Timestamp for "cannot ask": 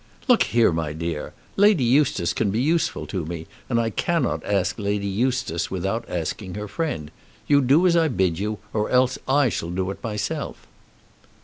3.91-4.79